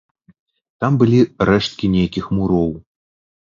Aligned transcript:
Там 0.83 0.97
былі 1.01 1.19
рэшткі 1.51 1.91
нейкіх 1.99 2.25
муроў. 2.41 2.69